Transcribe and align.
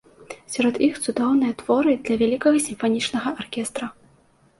Сярод 0.53 0.77
іх 0.85 0.95
цудоўныя 1.05 1.53
творы 1.59 1.93
для 2.07 2.15
вялікага 2.21 2.57
сімфанічнага 2.69 3.35
аркестра. 3.45 3.91